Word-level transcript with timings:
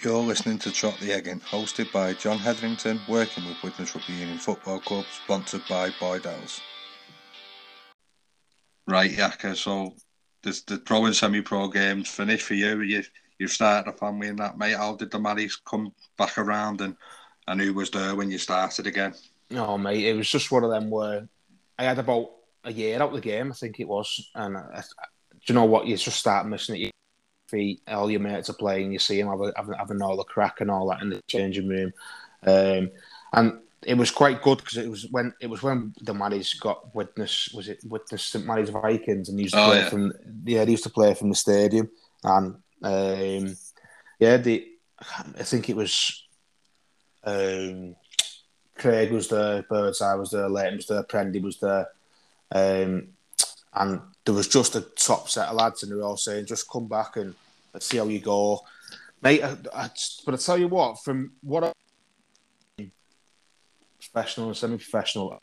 You're 0.00 0.22
listening 0.22 0.58
to 0.60 0.70
Trot 0.70 0.96
the 1.00 1.12
Egging, 1.12 1.40
hosted 1.40 1.90
by 1.90 2.12
John 2.12 2.38
Hetherington, 2.38 3.00
working 3.08 3.44
with 3.44 3.60
Widnes 3.64 3.92
Rugby 3.92 4.12
Union 4.12 4.38
Football 4.38 4.78
Club, 4.78 5.04
sponsored 5.24 5.62
by 5.68 5.90
Boydell's. 5.90 6.60
Right, 8.86 9.10
Yaka, 9.10 9.56
so 9.56 9.96
there's 10.44 10.62
the 10.62 10.78
pro 10.78 11.06
and 11.06 11.16
semi-pro 11.16 11.66
games 11.70 12.08
finished 12.08 12.46
for 12.46 12.54
you. 12.54 12.80
You 12.82 13.02
you've 13.40 13.50
started 13.50 13.90
a 13.90 13.92
family 13.92 14.28
and 14.28 14.38
that, 14.38 14.56
mate. 14.56 14.76
How 14.76 14.94
did 14.94 15.10
the 15.10 15.18
marriage 15.18 15.58
come 15.64 15.92
back 16.16 16.38
around 16.38 16.80
and, 16.80 16.94
and 17.48 17.60
who 17.60 17.74
was 17.74 17.90
there 17.90 18.14
when 18.14 18.30
you 18.30 18.38
started 18.38 18.86
again? 18.86 19.14
No, 19.50 19.76
mate, 19.76 20.04
it 20.04 20.14
was 20.14 20.30
just 20.30 20.52
one 20.52 20.62
of 20.62 20.70
them 20.70 20.90
where 20.90 21.28
I 21.76 21.82
had 21.82 21.98
about 21.98 22.30
a 22.62 22.72
year 22.72 23.02
out 23.02 23.12
the 23.12 23.20
game, 23.20 23.50
I 23.50 23.54
think 23.54 23.80
it 23.80 23.88
was, 23.88 24.30
and 24.36 24.58
I, 24.58 24.60
I, 24.76 25.06
do 25.32 25.38
you 25.48 25.54
know 25.56 25.64
what? 25.64 25.88
You 25.88 25.96
just 25.96 26.20
start 26.20 26.46
missing 26.46 26.82
it. 26.82 26.92
Your 27.52 27.58
feet, 27.58 27.82
all 27.88 28.10
your 28.10 28.20
mates 28.20 28.50
are 28.50 28.54
playing. 28.54 28.92
You 28.92 28.98
see 28.98 29.20
them 29.20 29.28
having, 29.28 29.52
having, 29.56 29.74
having 29.74 30.02
all 30.02 30.16
the 30.16 30.24
crack 30.24 30.60
and 30.60 30.70
all 30.70 30.88
that 30.88 31.02
in 31.02 31.10
the 31.10 31.22
changing 31.26 31.68
room, 31.68 31.92
um, 32.46 32.90
and 33.32 33.58
it 33.82 33.94
was 33.94 34.10
quite 34.10 34.42
good 34.42 34.58
because 34.58 34.76
it 34.76 34.90
was 34.90 35.06
when 35.10 35.32
it 35.40 35.48
was 35.48 35.62
when 35.62 35.94
the 36.00 36.12
Maddies 36.12 36.58
got 36.58 36.94
Widnes 36.94 37.50
was 37.54 37.68
it 37.68 37.80
Widnes 37.84 38.22
St 38.22 38.44
Mary's 38.44 38.70
Vikings 38.70 39.28
and 39.28 39.38
he 39.38 39.44
used 39.44 39.54
to 39.54 39.60
oh, 39.60 39.66
play 39.66 39.78
yeah. 39.78 39.88
from 39.88 40.12
yeah 40.44 40.64
they 40.64 40.72
used 40.72 40.82
to 40.82 40.90
play 40.90 41.14
from 41.14 41.28
the 41.28 41.36
stadium 41.36 41.88
and 42.24 42.56
um, 42.82 43.56
yeah 44.18 44.36
the 44.36 44.66
I 45.00 45.44
think 45.44 45.68
it 45.68 45.76
was 45.76 46.24
um, 47.22 47.94
Craig 48.76 49.12
was 49.12 49.28
there, 49.28 49.62
Birdseye 49.62 50.14
was 50.14 50.30
there, 50.30 50.48
Leighton 50.48 50.76
was 50.76 50.86
there, 50.86 51.02
Prendy 51.02 51.42
was 51.42 51.58
there, 51.58 51.88
um, 52.52 53.08
and 53.74 54.00
there 54.24 54.34
was 54.34 54.48
just 54.48 54.76
a 54.76 54.80
top 54.80 55.28
set 55.28 55.48
of 55.48 55.56
lads, 55.56 55.82
and 55.82 55.92
they 55.92 55.96
were 55.96 56.02
all 56.02 56.16
saying, 56.16 56.46
"Just 56.46 56.70
come 56.70 56.86
back 56.86 57.16
and 57.16 57.34
let's 57.78 57.86
see 57.86 57.98
how 57.98 58.08
you 58.08 58.18
go, 58.18 58.60
mate." 59.22 59.42
I, 59.42 59.56
I, 59.72 59.90
but 60.24 60.34
I 60.34 60.36
tell 60.36 60.58
you 60.58 60.66
what, 60.66 61.02
from 61.04 61.32
what 61.42 61.64
I, 61.64 62.90
professional 64.00 64.48
and 64.48 64.56
semi-professional, 64.56 65.40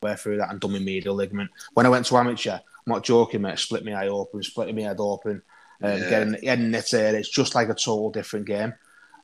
way 0.00 0.14
through 0.14 0.36
that 0.36 0.50
and 0.50 0.60
done 0.60 0.72
my 0.72 0.78
medial 0.78 1.16
ligament. 1.16 1.50
When 1.74 1.86
I 1.86 1.88
went 1.88 2.06
to 2.06 2.16
amateur, 2.16 2.52
I'm 2.52 2.60
not 2.86 3.04
joking, 3.04 3.42
mate. 3.42 3.58
Split 3.58 3.84
my 3.84 3.94
eye 3.94 4.08
open, 4.08 4.42
split 4.44 4.74
my 4.74 4.82
head 4.82 5.00
open, 5.00 5.42
um, 5.82 5.90
yeah. 5.90 6.08
getting 6.10 6.32
getting 6.40 6.72
it 6.72 6.88
there. 6.92 7.16
It's 7.16 7.28
just 7.28 7.56
like 7.56 7.68
a 7.68 7.74
total 7.74 8.10
different 8.10 8.46
game. 8.46 8.74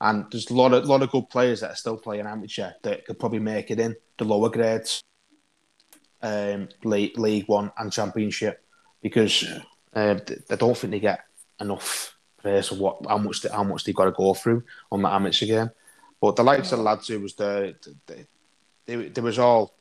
And 0.01 0.27
there's 0.31 0.51
a 0.51 0.55
lot 0.55 0.75
of 0.75 0.87
lot 0.87 1.03
of 1.03 1.11
good 1.11 1.31
players 1.31 1.61
that 1.61 1.71
are 1.71 1.77
still 1.77 1.97
playing 1.97 2.27
amateur 2.27 2.73
that 2.83 3.07
could 3.07 3.21
probably 3.21 3.39
make 3.39 3.71
it 3.71 3.79
in 3.79 3.95
the 4.19 4.25
lower 4.25 4.51
grades, 4.51 5.01
um, 6.23 6.69
League, 6.83 7.17
League 7.19 7.47
One 7.47 7.71
and 7.79 7.93
Championship, 7.93 8.65
because 9.01 9.43
yeah. 9.43 9.63
uh, 9.95 10.19
I 10.51 10.57
don't 10.57 10.77
think 10.77 10.91
they 10.91 11.01
get 11.01 11.21
enough 11.61 12.16
for 12.69 12.75
what 12.77 13.07
how 13.09 13.19
much 13.19 13.43
they, 13.43 13.49
how 13.49 13.65
much 13.65 13.85
they've 13.85 13.95
got 13.95 14.07
to 14.07 14.13
go 14.13 14.35
through 14.35 14.63
on 14.91 15.03
the 15.03 15.09
amateur 15.09 15.47
game. 15.47 15.71
But 16.21 16.37
the 16.37 16.45
likes 16.45 16.73
of 16.73 16.79
the 16.79 16.85
lads 16.85 17.09
who 17.09 17.21
was 17.21 17.35
there, 17.35 17.75
they, 18.07 18.27
they, 18.87 19.09
they 19.09 19.21
was 19.21 19.39
all 19.39 19.75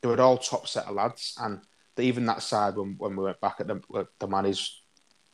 they 0.00 0.08
were 0.08 0.20
all 0.20 0.38
top 0.38 0.66
set 0.66 0.86
of 0.86 0.94
lads, 0.94 1.36
and 1.40 1.60
even 1.98 2.26
that 2.26 2.42
side 2.42 2.76
when, 2.76 2.96
when 2.98 3.16
we 3.16 3.24
went 3.24 3.40
back 3.40 3.56
at 3.60 3.66
the 3.66 4.08
the 4.18 4.26
Manny's 4.26 4.80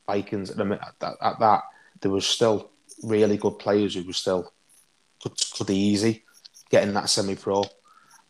Vikings 0.07 0.51
at, 0.51 0.57
the, 0.57 0.79
at, 1.01 1.17
at 1.21 1.39
that 1.39 1.63
there 2.01 2.11
was 2.11 2.27
still 2.27 2.71
really 3.03 3.37
good 3.37 3.59
players 3.59 3.95
who 3.95 4.05
were 4.05 4.13
still 4.13 4.53
could, 5.23 5.33
could 5.55 5.71
easy 5.71 6.25
getting 6.71 6.95
that 6.95 7.09
semi 7.09 7.37
pro. 7.37 7.63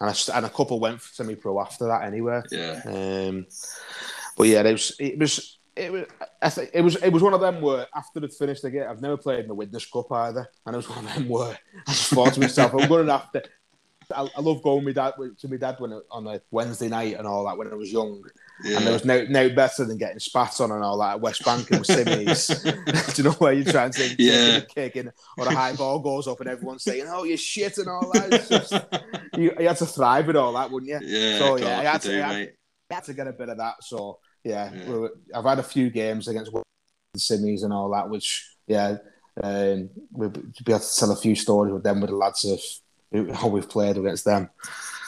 And 0.00 0.10
a, 0.10 0.36
and 0.36 0.46
a 0.46 0.50
couple 0.50 0.80
went 0.80 1.00
semi 1.00 1.34
pro 1.34 1.60
after 1.60 1.86
that 1.86 2.04
anyway. 2.04 2.42
Yeah. 2.50 2.82
Um, 2.84 3.46
but 4.36 4.48
yeah, 4.48 4.62
it 4.62 4.72
was 4.72 4.96
it 4.98 5.18
was 5.18 5.58
it 5.74 5.92
was 5.92 6.06
I 6.42 6.68
it 6.74 6.80
was 6.82 6.96
it 6.96 7.10
was 7.10 7.22
one 7.22 7.34
of 7.34 7.40
them 7.40 7.60
where 7.60 7.86
after 7.94 8.20
they 8.20 8.28
finished 8.28 8.62
the 8.62 8.70
game, 8.70 8.86
I've 8.88 9.00
never 9.00 9.16
played 9.16 9.40
in 9.40 9.48
the 9.48 9.54
Widnes 9.54 9.86
Cup 9.86 10.10
either, 10.12 10.48
and 10.66 10.74
it 10.74 10.76
was 10.76 10.88
one 10.88 11.06
of 11.06 11.14
them 11.14 11.28
where 11.28 11.58
I 11.86 11.92
just 11.92 12.10
thought 12.10 12.34
to 12.34 12.40
myself, 12.40 12.74
I'm 12.74 12.88
going 12.88 13.06
to 13.06 13.12
have 13.12 13.32
to 13.32 13.42
I, 14.14 14.28
I 14.36 14.40
love 14.40 14.62
going 14.62 14.84
with 14.84 14.96
dad 14.96 15.14
to 15.38 15.48
my 15.48 15.56
dad 15.56 15.76
when 15.78 16.00
on 16.10 16.26
a 16.26 16.40
Wednesday 16.50 16.88
night 16.88 17.16
and 17.16 17.26
all 17.26 17.46
that 17.46 17.56
when 17.56 17.68
I 17.68 17.74
was 17.74 17.92
young. 17.92 18.22
Yeah. 18.62 18.76
And 18.76 18.86
there 18.86 18.92
was 18.92 19.04
no 19.04 19.24
no 19.24 19.48
better 19.50 19.84
than 19.84 19.98
getting 19.98 20.18
spat 20.18 20.60
on 20.60 20.70
and 20.70 20.84
all 20.84 20.98
that 20.98 21.14
at 21.14 21.20
West 21.20 21.44
Bank 21.44 21.70
and 21.70 21.84
Simmies. 21.84 22.62
Do 23.14 23.22
you 23.22 23.28
know 23.28 23.34
where 23.36 23.52
you're 23.52 23.70
trying 23.70 23.92
to 23.92 24.14
yeah. 24.18 24.56
a 24.56 24.60
kick 24.62 24.96
and 24.96 25.12
or 25.36 25.46
a 25.46 25.54
high 25.54 25.74
ball 25.74 25.98
goes 25.98 26.28
up 26.28 26.40
and 26.40 26.48
everyone's 26.48 26.84
saying, 26.84 27.06
"Oh, 27.08 27.24
you're 27.24 27.36
shit" 27.36 27.78
and 27.78 27.88
all 27.88 28.10
that. 28.12 28.32
It's 28.32 28.48
just, 28.48 28.72
you, 29.36 29.52
you 29.58 29.68
had 29.68 29.76
to 29.78 29.86
thrive 29.86 30.26
with 30.26 30.36
all 30.36 30.52
that, 30.54 30.70
wouldn't 30.70 30.90
you? 30.90 31.00
Yeah. 31.02 31.38
So 31.38 31.56
yeah, 31.56 31.80
I 31.80 31.84
had, 31.84 32.02
to, 32.02 32.08
do, 32.08 32.14
I, 32.14 32.32
had, 32.32 32.52
I 32.90 32.94
had 32.94 33.04
to 33.04 33.14
get 33.14 33.26
a 33.26 33.32
bit 33.32 33.48
of 33.48 33.58
that. 33.58 33.82
So 33.82 34.18
yeah, 34.44 34.70
yeah. 34.72 35.08
I've 35.34 35.44
had 35.44 35.58
a 35.58 35.62
few 35.62 35.90
games 35.90 36.28
against 36.28 36.52
the 36.52 36.62
Simmies 37.16 37.64
and 37.64 37.72
all 37.72 37.90
that, 37.90 38.08
which 38.08 38.48
yeah, 38.66 38.96
um, 39.42 39.90
we'll 40.10 40.30
be 40.30 40.40
able 40.68 40.80
to 40.80 40.96
tell 40.96 41.12
a 41.12 41.16
few 41.16 41.34
stories 41.34 41.72
with 41.72 41.82
them 41.82 42.00
with 42.00 42.10
the 42.10 42.16
lads 42.16 42.44
of 42.44 42.60
how 43.36 43.48
we've 43.48 43.68
played 43.68 43.96
against 43.96 44.24
them. 44.24 44.50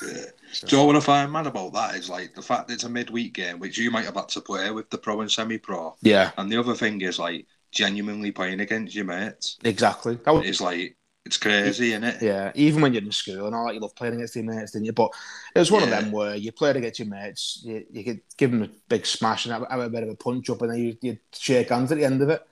Yeah. 0.07 0.25
So. 0.53 0.67
Do 0.69 0.77
you 0.77 0.83
know 0.83 0.87
what 0.87 0.97
I 0.97 1.01
find 1.01 1.33
mad 1.33 1.49
about 1.49 1.73
that 1.73 1.97
is 1.97 2.09
like 2.09 2.35
the 2.35 2.43
fact 2.43 2.69
that 2.69 2.75
it's 2.75 2.85
a 2.85 2.89
midweek 2.89 3.35
game, 3.35 3.59
which 3.59 3.77
you 3.77 3.91
might 3.91 4.05
have 4.05 4.15
had 4.15 4.29
to 4.31 4.41
play 4.41 4.71
with 4.71 4.89
the 4.89 4.99
pro 4.99 5.21
and 5.21 5.31
semi 5.31 5.59
pro. 5.59 5.97
Yeah. 6.01 6.31
And 6.37 6.51
the 6.51 6.59
other 6.59 6.75
thing 6.75 7.01
is 7.01 7.19
like 7.19 7.47
genuinely 7.73 8.31
playing 8.31 8.61
against 8.61 8.95
your 8.95 9.05
mates. 9.05 9.59
Exactly. 9.65 10.15
That 10.25 10.33
was, 10.33 10.47
it's 10.47 10.61
like 10.61 10.97
it's 11.25 11.39
crazy, 11.39 11.93
isn't 11.93 12.05
it? 12.05 12.23
Yeah. 12.23 12.53
Even 12.55 12.83
when 12.83 12.93
you're 12.93 13.03
in 13.03 13.11
school 13.11 13.47
and 13.47 13.55
all 13.55 13.67
that, 13.67 13.75
you 13.75 13.81
love 13.81 13.95
playing 13.95 14.15
against 14.15 14.37
your 14.37 14.45
mates, 14.45 14.73
didn't 14.73 14.85
you? 14.85 14.93
But 14.93 15.11
it 15.55 15.59
was 15.59 15.71
one 15.71 15.89
yeah. 15.89 15.97
of 15.97 16.03
them 16.05 16.13
where 16.13 16.37
you 16.37 16.53
played 16.53 16.77
against 16.77 16.99
your 16.99 17.09
mates, 17.09 17.63
you, 17.65 17.85
you 17.91 18.05
could 18.05 18.21
give 18.37 18.51
them 18.51 18.63
a 18.63 18.69
big 18.89 19.07
smash 19.07 19.47
and 19.47 19.55
have, 19.55 19.67
have 19.71 19.81
a 19.81 19.89
bit 19.89 20.03
of 20.03 20.11
a 20.11 20.17
punch 20.17 20.51
up, 20.51 20.61
and 20.63 20.71
then 20.71 20.79
you 20.79 20.97
you 21.01 21.19
shake 21.33 21.71
hands 21.71 21.91
at 21.93 21.99
the 21.99 22.05
end 22.05 22.21
of 22.21 22.29
it. 22.29 22.43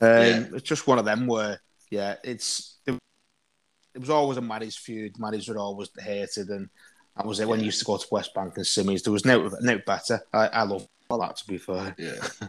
Um, 0.00 0.08
yeah. 0.08 0.44
It's 0.54 0.62
just 0.62 0.86
one 0.86 0.98
of 0.98 1.04
them 1.04 1.26
where 1.26 1.60
yeah, 1.90 2.16
it's 2.24 2.78
it 2.86 2.98
was 3.98 4.10
always 4.10 4.38
a 4.38 4.42
Maddie's 4.42 4.76
feud. 4.76 5.18
Maddie's 5.18 5.48
were 5.48 5.58
always 5.58 5.90
hated, 5.98 6.48
and 6.48 6.70
that 7.16 7.26
was 7.26 7.40
it. 7.40 7.48
When 7.48 7.60
you 7.60 7.66
used 7.66 7.80
to 7.80 7.84
go 7.84 7.96
to 7.96 8.06
West 8.10 8.34
Bank 8.34 8.56
and 8.56 8.64
Simmies, 8.64 9.02
there 9.02 9.12
was 9.12 9.24
no 9.24 9.50
no 9.60 9.78
better. 9.86 10.20
I, 10.32 10.46
I 10.48 10.62
love 10.62 10.86
all 11.08 11.20
that 11.20 11.36
to 11.36 11.46
be 11.46 11.58
fair. 11.58 11.94
Yeah. 11.98 12.48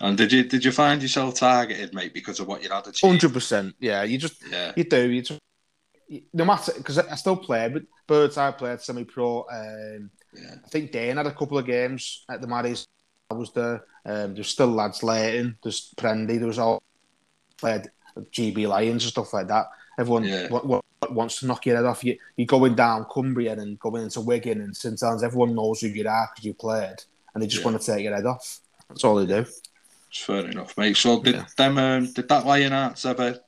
and 0.00 0.16
did 0.16 0.32
you 0.32 0.44
did 0.44 0.64
you 0.64 0.72
find 0.72 1.02
yourself 1.02 1.34
targeted, 1.34 1.94
mate, 1.94 2.14
because 2.14 2.40
of 2.40 2.46
what 2.46 2.62
you 2.62 2.70
had 2.70 2.86
achieved? 2.86 3.10
Hundred 3.10 3.32
percent. 3.32 3.74
Yeah. 3.80 4.02
You 4.04 4.18
just 4.18 4.42
yeah. 4.50 4.72
you 4.76 4.84
do. 4.84 5.10
You 5.10 5.22
just 5.22 5.40
no 6.32 6.44
matter 6.44 6.72
because 6.76 6.98
I 6.98 7.14
still 7.16 7.36
played 7.36 7.74
but 7.74 7.82
Birds. 8.06 8.38
I 8.38 8.50
played 8.52 8.80
semi 8.80 9.04
pro. 9.04 9.46
Um, 9.50 10.10
yeah. 10.34 10.54
I 10.64 10.68
think 10.68 10.92
Dane 10.92 11.16
had 11.16 11.26
a 11.26 11.32
couple 11.32 11.58
of 11.58 11.66
games 11.66 12.24
at 12.30 12.40
the 12.40 12.46
Maddies. 12.46 12.86
I 13.30 13.34
was 13.34 13.52
there. 13.52 13.84
Um, 14.06 14.34
there's 14.34 14.48
still 14.48 14.68
lads 14.68 15.02
Leighton, 15.02 15.56
there's 15.62 15.92
Prendy, 15.96 16.38
there 16.38 16.46
was 16.46 16.58
all 16.58 16.82
played 17.56 17.90
GB 18.16 18.68
Lions 18.68 19.04
and 19.04 19.10
stuff 19.10 19.32
like 19.32 19.48
that. 19.48 19.66
Everyone 19.98 20.24
yeah. 20.24 20.42
w- 20.44 20.62
w- 20.62 20.82
wants 21.12 21.40
to 21.40 21.46
knock 21.46 21.66
your 21.66 21.76
head 21.76 21.84
off. 21.84 22.04
You, 22.04 22.18
you're 22.36 22.46
going 22.46 22.74
down 22.74 23.06
Cumbria 23.12 23.52
and 23.52 23.78
going 23.78 24.02
into 24.02 24.20
Wigan 24.20 24.60
and 24.60 24.76
St 24.76 24.98
Helens. 25.00 25.22
Everyone 25.22 25.54
knows 25.54 25.80
who 25.80 25.88
you 25.88 26.06
are 26.08 26.30
because 26.32 26.44
you 26.44 26.54
played, 26.54 26.96
and 27.34 27.42
they 27.42 27.46
just 27.46 27.62
yeah. 27.62 27.70
want 27.70 27.80
to 27.80 27.92
take 27.92 28.04
your 28.04 28.14
head 28.14 28.26
off. 28.26 28.60
That's 28.88 29.04
all 29.04 29.16
they 29.16 29.26
do. 29.26 29.46
It's 30.08 30.20
fair 30.20 30.46
enough, 30.46 30.76
mate. 30.78 30.96
So 30.96 31.20
did 31.22 31.34
yeah. 31.34 31.46
them? 31.56 31.78
Um, 31.78 32.12
did 32.12 32.28
that 32.28 32.46
Lion 32.46 32.72
Arts 32.72 33.04
ever 33.04 33.38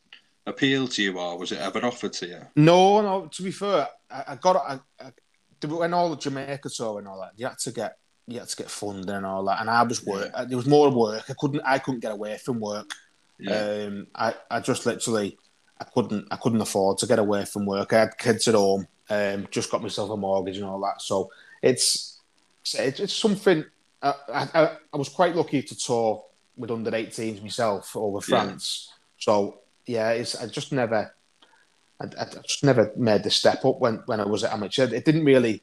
appeal 0.46 0.88
to 0.88 1.02
you, 1.02 1.18
or 1.18 1.38
was 1.38 1.52
it 1.52 1.58
ever 1.58 1.84
offered 1.84 2.12
to 2.14 2.26
you? 2.26 2.40
No, 2.56 3.00
no. 3.02 3.26
To 3.26 3.42
be 3.42 3.50
fair, 3.50 3.88
I, 4.10 4.24
I 4.28 4.36
got 4.36 4.56
I, 4.56 4.80
I, 5.04 5.66
when 5.66 5.94
all 5.94 6.10
the 6.10 6.16
Jamaica 6.16 6.68
tour 6.68 6.98
and 6.98 7.08
all 7.08 7.20
that. 7.20 7.32
You 7.36 7.46
had 7.46 7.58
to 7.58 7.72
get 7.72 7.96
you 8.26 8.40
had 8.40 8.48
to 8.48 8.56
get 8.56 8.70
funding 8.70 9.08
and 9.08 9.26
all 9.26 9.44
that, 9.44 9.60
and 9.60 9.70
I 9.70 9.82
was 9.82 10.04
work. 10.04 10.30
Yeah. 10.34 10.44
There 10.44 10.56
was 10.56 10.66
more 10.66 10.90
work. 10.90 11.24
I 11.28 11.34
couldn't 11.38 11.62
I 11.64 11.78
couldn't 11.78 12.00
get 12.00 12.12
away 12.12 12.38
from 12.38 12.60
work. 12.60 12.90
Yeah. 13.38 13.86
Um, 13.86 14.06
I, 14.14 14.34
I 14.50 14.60
just 14.60 14.86
literally 14.86 15.38
I 15.80 15.84
couldn't 15.84 16.26
I 16.30 16.36
couldn't 16.36 16.60
afford 16.60 16.98
to 16.98 17.06
get 17.06 17.18
away 17.18 17.44
from 17.44 17.66
work. 17.66 17.92
I 17.92 18.00
had 18.00 18.18
kids 18.18 18.48
at 18.48 18.54
home, 18.54 18.86
um, 19.10 19.46
just 19.50 19.70
got 19.70 19.82
myself 19.82 20.10
a 20.10 20.16
mortgage 20.16 20.56
and 20.56 20.66
all 20.66 20.80
that. 20.80 21.02
So 21.02 21.30
it's 21.62 22.20
it's, 22.74 23.00
it's 23.00 23.12
something. 23.12 23.64
I, 24.02 24.14
I, 24.32 24.70
I 24.92 24.96
was 24.96 25.08
quite 25.08 25.34
lucky 25.34 25.62
to 25.62 25.76
tour 25.76 26.24
with 26.56 26.70
under 26.70 26.90
18s 26.90 27.42
myself 27.42 27.96
over 27.96 28.20
France. 28.20 28.88
Yeah. 28.88 28.94
So 29.18 29.60
yeah, 29.86 30.10
it's 30.10 30.34
I 30.34 30.46
just 30.46 30.72
never. 30.72 31.12
I, 31.98 32.04
I, 32.04 32.24
just 32.42 32.62
never 32.62 32.92
made 32.96 33.22
the 33.22 33.30
step 33.30 33.64
up 33.64 33.80
when, 33.80 34.02
when 34.04 34.20
I 34.20 34.26
was 34.26 34.44
at 34.44 34.52
amateur. 34.52 34.84
It 34.84 35.06
didn't 35.06 35.24
really 35.24 35.62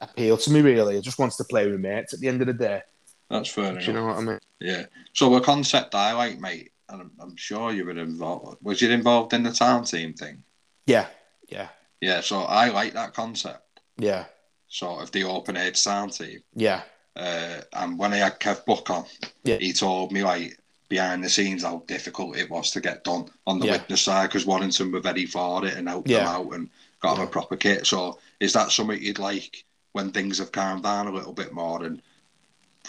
appeal 0.00 0.36
to 0.36 0.50
me 0.52 0.60
really. 0.60 0.96
I 0.96 1.00
just 1.00 1.18
wanted 1.18 1.36
to 1.38 1.44
play 1.44 1.68
with 1.68 1.80
mates 1.80 2.14
at 2.14 2.20
the 2.20 2.28
end 2.28 2.40
of 2.42 2.46
the 2.46 2.52
day. 2.52 2.82
That's 3.28 3.48
fair 3.48 3.72
enough. 3.72 3.86
you 3.86 3.92
know 3.92 4.06
what 4.06 4.18
I 4.18 4.20
mean? 4.20 4.38
Yeah. 4.60 4.86
So 5.14 5.34
a 5.34 5.40
concept 5.40 5.96
I 5.96 6.12
like, 6.12 6.38
mate, 6.38 6.70
and 6.88 7.02
I'm, 7.02 7.10
I'm, 7.20 7.36
sure 7.36 7.72
you 7.72 7.84
were 7.84 7.98
involved. 7.98 8.58
Was 8.62 8.80
you 8.80 8.90
involved 8.90 9.32
in 9.32 9.42
the 9.42 9.52
town 9.52 9.84
team 9.84 10.14
thing? 10.14 10.42
Yeah, 10.86 11.06
yeah, 11.48 11.68
yeah. 12.00 12.20
So 12.20 12.42
I 12.42 12.68
like 12.68 12.94
that 12.94 13.14
concept. 13.14 13.80
Yeah. 13.98 14.26
Sort 14.68 15.02
of 15.02 15.12
the 15.12 15.24
open 15.24 15.56
age 15.56 15.76
sound 15.76 16.12
team. 16.12 16.42
Yeah. 16.54 16.82
Uh, 17.14 17.60
and 17.72 17.98
when 17.98 18.12
I 18.12 18.16
had 18.16 18.40
Kev 18.40 18.64
Buck 18.66 18.90
on, 18.90 19.06
yeah. 19.44 19.56
he 19.56 19.72
told 19.72 20.12
me 20.12 20.22
like 20.22 20.58
behind 20.88 21.24
the 21.24 21.28
scenes 21.28 21.62
how 21.62 21.82
difficult 21.86 22.36
it 22.36 22.50
was 22.50 22.70
to 22.70 22.80
get 22.80 23.04
done 23.04 23.28
on 23.46 23.58
the 23.58 23.66
yeah. 23.66 23.72
Widnes 23.72 24.02
side 24.02 24.28
because 24.28 24.46
Warrington 24.46 24.92
were 24.92 25.00
very 25.00 25.26
for 25.26 25.64
it 25.66 25.74
and 25.74 25.88
helped 25.88 26.08
yeah. 26.08 26.18
them 26.18 26.26
out 26.26 26.54
and 26.54 26.70
got 27.00 27.12
yeah. 27.12 27.18
them 27.18 27.26
a 27.26 27.30
proper 27.30 27.56
kit. 27.56 27.86
So 27.86 28.18
is 28.40 28.52
that 28.52 28.70
something 28.70 29.00
you'd 29.00 29.18
like 29.18 29.64
when 29.92 30.10
things 30.10 30.38
have 30.38 30.52
calmed 30.52 30.82
down 30.82 31.06
a 31.06 31.12
little 31.12 31.32
bit 31.32 31.52
more 31.52 31.82
and 31.84 32.02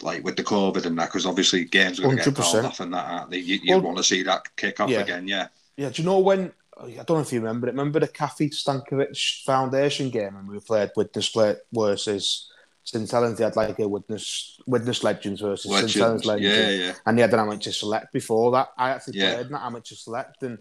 like 0.03 0.23
with 0.23 0.35
the 0.35 0.43
COVID 0.43 0.85
and 0.85 0.97
that, 0.99 1.05
because 1.05 1.25
obviously 1.25 1.65
games 1.65 1.99
are 1.99 2.03
going 2.03 2.17
to 2.17 2.31
get 2.31 2.35
called 2.35 2.65
off 2.65 2.79
and 2.79 2.93
that, 2.93 3.05
aren't 3.05 3.31
they? 3.31 3.37
You, 3.37 3.59
you 3.63 3.75
well, 3.75 3.81
want 3.81 3.97
to 3.97 4.03
see 4.03 4.23
that 4.23 4.55
kick 4.55 4.79
off 4.79 4.89
yeah. 4.89 4.99
again, 4.99 5.27
yeah. 5.27 5.47
Yeah, 5.75 5.89
do 5.89 6.01
you 6.01 6.05
know 6.07 6.19
when? 6.19 6.51
I 6.79 6.91
don't 6.91 7.09
know 7.09 7.19
if 7.19 7.33
you 7.33 7.39
remember 7.39 7.67
it. 7.67 7.71
Remember 7.71 7.99
the 7.99 8.07
Kathy 8.07 8.49
Stankovic 8.49 9.43
Foundation 9.45 10.09
game 10.09 10.35
and 10.35 10.47
we 10.47 10.59
played 10.59 10.91
Widnes 10.95 11.33
versus 11.73 12.51
St 12.83 13.09
Helens? 13.09 13.37
They 13.37 13.43
had 13.43 13.55
like 13.55 13.79
a 13.79 13.87
Widnes 13.87 14.59
Widnes 14.67 15.03
Legends 15.03 15.41
versus 15.41 15.71
Legends. 15.71 15.93
St 15.93 16.03
Helens 16.03 16.25
Legends. 16.25 16.55
Yeah, 16.55 16.69
yeah. 16.69 16.93
And 17.05 17.17
they 17.17 17.21
had 17.21 17.33
an 17.33 17.39
amateur 17.39 17.71
select 17.71 18.13
before 18.13 18.51
that. 18.51 18.69
I 18.77 18.91
actually 18.91 19.19
yeah. 19.19 19.33
played 19.33 19.45
in 19.47 19.51
that 19.53 19.65
amateur 19.65 19.95
select, 19.95 20.43
and 20.43 20.59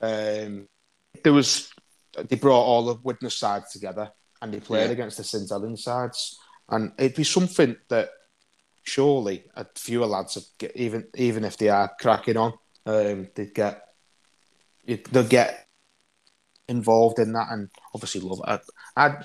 um, 0.00 0.66
there 1.22 1.32
was 1.32 1.70
they 2.28 2.36
brought 2.36 2.64
all 2.64 2.84
the 2.84 2.94
Widnes 3.02 3.34
sides 3.34 3.70
together 3.72 4.10
and 4.40 4.52
they 4.52 4.60
played 4.60 4.86
yeah. 4.86 4.92
against 4.92 5.16
the 5.16 5.24
St 5.24 5.48
Helens 5.48 5.82
sides, 5.82 6.38
and 6.68 6.92
it'd 6.98 7.16
be 7.16 7.24
something 7.24 7.76
that 7.88 8.10
surely 8.88 9.44
a 9.54 9.66
fewer 9.76 10.06
lads 10.06 10.52
get, 10.58 10.76
even 10.76 11.06
even 11.14 11.44
if 11.44 11.56
they 11.56 11.68
are 11.68 11.90
cracking 12.00 12.36
on, 12.36 12.52
um, 12.86 13.28
they'd 13.34 13.54
get 13.54 13.84
they'll 14.86 15.24
get 15.24 15.66
involved 16.68 17.18
in 17.18 17.32
that 17.32 17.48
and 17.50 17.70
obviously 17.94 18.20
love 18.20 18.40
it. 18.46 18.60
I, 18.96 19.16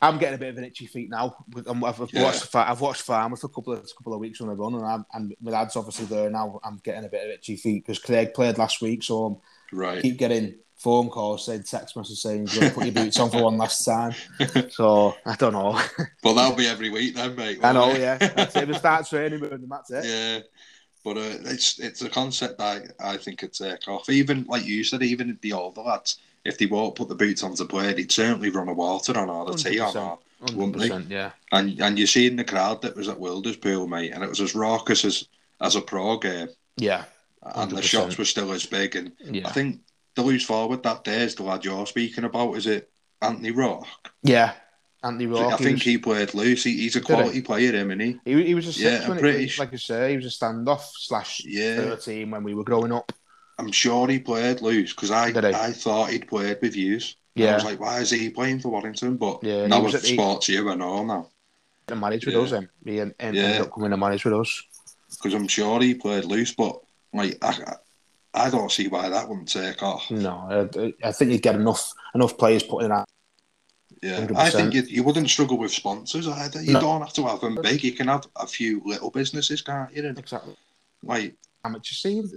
am 0.00 0.18
getting 0.18 0.34
a 0.34 0.38
bit 0.38 0.50
of 0.50 0.58
an 0.58 0.64
itchy 0.64 0.86
feet 0.86 1.10
now. 1.10 1.36
I've, 1.56 2.00
I've 2.00 2.12
yeah. 2.12 2.22
watched 2.22 2.54
I've 2.54 2.80
watched 2.80 3.02
Farmer 3.02 3.36
for 3.36 3.46
a 3.46 3.50
couple 3.50 3.72
of 3.72 3.80
a 3.80 3.94
couple 3.98 4.14
of 4.14 4.20
weeks 4.20 4.40
on 4.40 4.48
the 4.48 4.54
run, 4.54 4.74
and 4.74 4.84
I'm, 4.84 5.06
and 5.12 5.34
my 5.40 5.50
dad's 5.50 5.76
obviously 5.76 6.06
there 6.06 6.30
now. 6.30 6.60
I'm 6.64 6.80
getting 6.84 7.04
a 7.04 7.08
bit 7.08 7.24
of 7.24 7.30
itchy 7.30 7.56
feet 7.56 7.84
because 7.84 7.98
Craig 7.98 8.34
played 8.34 8.58
last 8.58 8.80
week, 8.80 9.02
so 9.02 9.40
right. 9.72 10.02
keep 10.02 10.18
getting 10.18 10.54
phone 10.82 11.08
calls, 11.08 11.46
saying 11.46 11.62
text 11.62 11.96
message 11.96 12.18
saying 12.18 12.48
you 12.52 12.70
put 12.70 12.84
your 12.84 12.92
boots 12.92 13.18
on 13.20 13.30
for 13.30 13.44
one 13.44 13.56
last 13.56 13.84
time. 13.84 14.14
So 14.70 15.14
I 15.24 15.36
don't 15.36 15.52
know. 15.52 15.80
Well, 16.24 16.34
that'll 16.34 16.56
be 16.56 16.66
every 16.66 16.90
week 16.90 17.14
then, 17.14 17.36
mate. 17.36 17.60
I 17.62 17.72
know, 17.72 17.90
it? 17.90 18.00
yeah. 18.00 18.16
That's 18.16 18.56
it. 18.56 18.68
We 18.68 18.74
start 18.78 19.08
training 19.08 19.44
and 19.44 19.70
that's 19.70 19.90
it. 19.90 20.04
Yeah. 20.04 20.40
But 21.04 21.16
uh, 21.18 21.50
it's 21.50 21.78
it's 21.78 22.02
a 22.02 22.08
concept 22.08 22.60
I, 22.60 22.82
I 23.00 23.16
think 23.16 23.38
could 23.38 23.52
take 23.52 23.88
off. 23.88 24.08
Even 24.08 24.44
like 24.44 24.64
you 24.64 24.84
said, 24.84 25.02
even 25.02 25.38
the 25.42 25.52
older 25.52 25.82
lads, 25.82 26.18
if 26.44 26.58
they 26.58 26.66
won't 26.66 26.94
put 26.94 27.08
the 27.08 27.14
boots 27.14 27.42
on 27.42 27.54
to 27.56 27.64
play, 27.64 27.92
they'd 27.92 28.10
certainly 28.10 28.50
run 28.50 28.68
a 28.68 28.72
water 28.72 29.16
on 29.18 29.28
or 29.28 29.46
the 29.46 29.54
tea 29.54 29.80
on 29.80 29.96
or 29.96 30.18
wouldn't 30.54 30.78
they? 30.78 31.14
Yeah. 31.14 31.32
And 31.50 31.80
and 31.80 31.98
you 31.98 32.06
see 32.06 32.26
in 32.26 32.36
the 32.36 32.44
crowd 32.44 32.82
that 32.82 32.96
was 32.96 33.08
at 33.08 33.18
Wilderspool, 33.18 33.88
mate, 33.88 34.12
and 34.12 34.22
it 34.22 34.28
was 34.28 34.40
as 34.40 34.54
raucous 34.54 35.04
as 35.04 35.28
as 35.60 35.76
a 35.76 35.80
pro 35.80 36.18
game. 36.18 36.48
Yeah. 36.76 37.04
100%. 37.44 37.62
And 37.62 37.70
the 37.72 37.82
shots 37.82 38.18
were 38.18 38.24
still 38.24 38.52
as 38.52 38.66
big. 38.66 38.96
And 38.96 39.12
yeah. 39.22 39.48
I 39.48 39.52
think 39.52 39.80
the 40.14 40.22
loose 40.22 40.44
forward 40.44 40.82
that 40.82 41.04
day 41.04 41.22
is 41.22 41.34
the 41.34 41.42
lad 41.42 41.64
you're 41.64 41.86
speaking 41.86 42.24
about. 42.24 42.56
Is 42.56 42.66
it 42.66 42.90
Anthony 43.20 43.50
Rock? 43.50 43.86
Yeah, 44.22 44.52
Anthony 45.02 45.26
Rock. 45.26 45.54
I 45.54 45.56
think 45.56 45.68
he, 45.68 45.72
was... 45.72 45.82
he 45.82 45.98
played 45.98 46.34
loose. 46.34 46.64
He, 46.64 46.76
he's 46.76 46.96
a 46.96 47.00
quality 47.00 47.36
he? 47.36 47.42
player, 47.42 47.72
him, 47.72 47.90
isn't 47.90 48.00
he? 48.00 48.20
He, 48.24 48.46
he 48.46 48.54
was 48.54 48.68
a 48.68 48.72
six 48.72 49.06
yeah, 49.06 49.14
British. 49.18 49.58
like 49.58 49.72
I 49.72 49.76
say, 49.76 50.10
he 50.10 50.16
was 50.16 50.26
a 50.26 50.28
standoff 50.28 50.82
slash 50.94 51.42
yeah. 51.44 51.76
thirteen 51.76 52.30
when 52.30 52.44
we 52.44 52.54
were 52.54 52.64
growing 52.64 52.92
up. 52.92 53.12
I'm 53.58 53.72
sure 53.72 54.08
he 54.08 54.18
played 54.18 54.60
loose 54.60 54.94
because 54.94 55.10
I 55.10 55.26
I 55.28 55.72
thought 55.72 56.10
he'd 56.10 56.28
played 56.28 56.58
with 56.62 56.76
yous. 56.76 57.16
Yeah. 57.34 57.52
I 57.52 57.54
was 57.54 57.64
like, 57.64 57.80
why 57.80 58.00
is 58.00 58.10
he 58.10 58.30
playing 58.30 58.60
for 58.60 58.68
Warrington? 58.68 59.16
But 59.16 59.42
yeah, 59.42 59.66
now 59.66 59.82
with 59.82 60.04
sports 60.04 60.48
you, 60.48 60.68
I 60.70 60.74
know 60.74 61.04
now. 61.04 61.28
The 61.86 61.96
managed 61.96 62.26
with 62.26 62.34
yeah. 62.34 62.40
us, 62.40 62.50
him. 62.52 62.68
He 62.84 63.00
ended 63.00 63.14
yeah. 63.34 63.62
up 63.62 63.72
coming 63.72 63.90
to 63.90 63.96
manage 63.96 64.24
with 64.24 64.34
us. 64.34 64.62
Because 65.10 65.34
I'm 65.34 65.48
sure 65.48 65.80
he 65.80 65.94
played 65.94 66.24
loose, 66.24 66.54
but 66.54 66.80
like 67.12 67.38
I, 67.42 67.74
I 68.34 68.50
don't 68.50 68.72
see 68.72 68.88
why 68.88 69.08
that 69.08 69.28
wouldn't 69.28 69.48
take 69.48 69.82
off. 69.82 70.10
No, 70.10 70.68
I, 70.74 70.94
I 71.04 71.12
think 71.12 71.32
you'd 71.32 71.42
get 71.42 71.54
enough 71.54 71.92
enough 72.14 72.38
players 72.38 72.62
putting 72.62 72.88
that. 72.88 73.08
Yeah, 74.02 74.26
100%. 74.26 74.36
I 74.36 74.50
think 74.50 74.74
you, 74.74 74.82
you 74.82 75.02
wouldn't 75.04 75.30
struggle 75.30 75.58
with 75.58 75.70
sponsors 75.70 76.26
either. 76.26 76.60
You 76.60 76.72
no. 76.72 76.80
don't 76.80 77.02
have 77.02 77.12
to 77.12 77.26
have 77.26 77.40
them 77.40 77.58
big. 77.62 77.84
You 77.84 77.92
can 77.92 78.08
have 78.08 78.26
a 78.34 78.48
few 78.48 78.82
little 78.84 79.10
businesses, 79.10 79.62
can't 79.62 79.94
you? 79.94 80.04
Exactly. 80.08 80.56
Like 81.04 81.36
amateur 81.64 81.94
scene, 81.94 82.28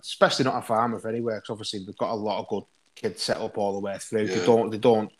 especially 0.00 0.44
not 0.44 0.58
a 0.58 0.62
farmer 0.62 1.00
anywhere, 1.08 1.36
because 1.36 1.50
obviously 1.50 1.84
they've 1.84 1.96
got 1.96 2.12
a 2.12 2.14
lot 2.14 2.38
of 2.38 2.48
good 2.48 2.64
kids 2.94 3.22
set 3.22 3.38
up 3.38 3.58
all 3.58 3.72
the 3.72 3.80
way 3.80 3.96
through. 3.98 4.26
Yeah. 4.26 4.38
They 4.38 4.46
don't. 4.46 4.70
They 4.70 4.78
don't. 4.78 5.10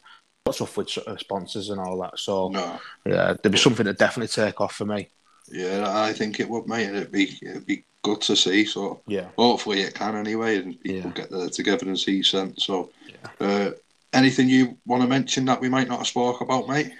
What's 0.44 0.60
off 0.60 0.76
with 0.76 0.98
uh, 0.98 1.16
sponsors 1.16 1.70
and 1.70 1.80
all 1.80 2.00
that. 2.02 2.18
So 2.18 2.48
no. 2.48 2.78
yeah, 3.04 3.34
there'd 3.42 3.52
be 3.52 3.58
something 3.58 3.86
to 3.86 3.92
definitely 3.92 4.28
take 4.28 4.60
off 4.60 4.74
for 4.74 4.84
me. 4.84 5.08
Yeah, 5.52 5.84
I 5.94 6.12
think 6.12 6.40
it 6.40 6.48
would, 6.48 6.66
mate. 6.66 6.88
It'd 6.88 7.12
be 7.12 7.38
it'd 7.42 7.66
be 7.66 7.84
good 8.02 8.20
to 8.22 8.34
see. 8.34 8.64
So 8.64 9.02
yeah, 9.06 9.28
hopefully 9.36 9.82
it 9.82 9.94
can 9.94 10.16
anyway, 10.16 10.56
and 10.56 10.80
people 10.80 11.10
yeah. 11.10 11.14
get 11.14 11.30
there 11.30 11.48
together 11.48 11.86
and 11.86 11.98
see 11.98 12.22
sense. 12.22 12.64
So, 12.64 12.90
yeah. 13.06 13.46
uh, 13.46 13.70
anything 14.12 14.48
you 14.48 14.78
want 14.86 15.02
to 15.02 15.08
mention 15.08 15.44
that 15.44 15.60
we 15.60 15.68
might 15.68 15.88
not 15.88 15.98
have 15.98 16.06
spoke 16.06 16.40
about, 16.40 16.68
mate? 16.68 16.92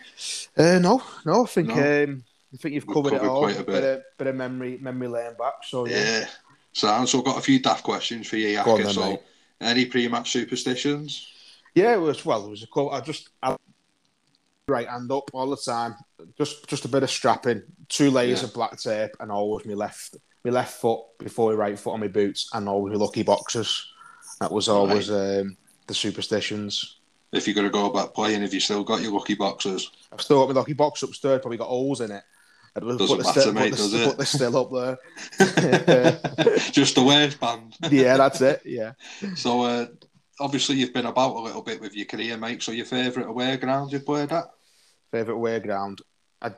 Uh, 0.56 0.78
no, 0.78 1.02
no. 1.25 1.44
I 1.44 1.46
think 1.46 1.69
no. 1.69 2.04
Um, 2.04 2.25
I 2.52 2.56
think 2.58 2.75
you've 2.75 2.87
covered, 2.87 3.12
covered, 3.12 3.25
it 3.25 3.28
all. 3.28 3.43
Quite 3.43 3.60
a 3.60 3.64
bit. 3.64 3.66
Bit 3.66 3.84
of, 3.84 4.02
bit 4.19 4.26
of 4.28 4.37
memory 4.37 4.78
memory 4.81 5.08
lane 5.08 5.34
back. 5.38 5.54
So 5.64 5.87
yeah. 5.87 6.04
yeah. 6.04 6.28
So, 6.75 7.04
so 7.04 7.19
I've 7.19 7.25
got 7.25 7.38
a 7.38 7.43
few 7.43 7.58
daft 7.58 7.84
questions 7.84 8.26
for 8.26 8.37
you, 8.37 8.49
Yaka. 8.49 8.90
so, 8.90 9.10
mate. 9.10 9.20
any 9.60 9.84
pre-match 9.84 10.32
superstitions? 10.32 11.28
Yeah, 11.75 11.94
it 11.94 12.00
was 12.00 12.25
well. 12.25 12.46
It 12.46 12.50
was 12.50 12.62
a 12.62 12.66
cool. 12.66 12.90
I 12.90 13.00
just 13.00 13.31
I, 13.43 13.56
right 14.69 14.88
hand 14.88 15.11
up 15.11 15.31
all 15.32 15.50
the 15.50 15.56
time. 15.56 15.94
Just 16.38 16.69
just 16.69 16.85
a 16.85 16.88
bit 16.88 17.03
of 17.03 17.11
strapping, 17.11 17.62
two 17.88 18.11
layers 18.11 18.43
yeah. 18.43 18.49
of 18.49 18.55
black 18.55 18.79
tape, 18.79 19.12
and 19.20 19.31
always 19.31 19.67
my 19.67 19.75
left 19.75 20.17
my 20.44 20.50
left 20.50 20.81
foot 20.81 21.00
before 21.19 21.50
my 21.50 21.56
right 21.56 21.79
foot 21.79 21.93
on 21.93 22.00
my 22.00 22.09
boots, 22.09 22.49
and 22.53 22.69
always 22.69 22.93
my 22.93 23.05
lucky 23.05 23.23
boxers. 23.23 23.88
That 24.41 24.53
was 24.53 24.69
always 24.69 25.11
right. 25.11 25.41
um, 25.41 25.56
the 25.87 25.94
superstitions. 25.94 26.99
If 27.32 27.47
you're 27.47 27.55
going 27.55 27.67
to 27.67 27.73
go 27.73 27.91
back 27.91 28.12
playing, 28.12 28.43
have 28.43 28.53
you 28.53 28.61
still 28.61 28.85
got 28.85 29.00
your 29.00 29.12
lucky 29.12 29.35
boxers? 29.35 29.91
I've 30.12 30.20
still 30.20 30.41
got 30.41 30.53
my 30.53 30.61
lucky 30.61 30.75
box 30.75 31.03
upstairs, 31.03 31.41
probably 31.41 31.56
got 31.59 31.69
holes 31.69 32.00
in 32.00 32.11
it. 32.11 32.23
Doesn't 32.75 33.19
matter, 33.19 33.41
still, 33.41 33.53
mate, 33.53 33.75
does 33.75 33.93
it? 33.93 34.06
But 34.06 34.17
they're 34.17 34.26
still 34.26 34.56
up 34.56 34.73
there. 34.73 34.99
Just 36.73 36.94
the 36.94 37.03
waistband. 37.03 37.76
yeah, 37.91 38.17
that's 38.17 38.41
it. 38.41 38.62
Yeah. 38.64 38.93
So, 39.37 39.62
uh, 39.62 39.87
obviously, 40.40 40.76
you've 40.76 40.94
been 40.94 41.06
about 41.06 41.37
a 41.37 41.40
little 41.40 41.62
bit 41.62 41.81
with 41.81 41.94
your 41.94 42.06
career, 42.06 42.37
mate. 42.37 42.62
So, 42.62 42.73
your 42.73 42.87
favourite 42.87 43.29
away 43.29 43.56
ground 43.56 43.93
you've 43.93 44.06
played 44.06 44.32
at? 44.32 44.44
Favourite 45.11 45.37
away 45.37 45.61
ground? 45.61 46.02
I'd 46.40 46.56